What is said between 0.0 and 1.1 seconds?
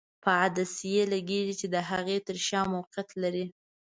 په عدسیې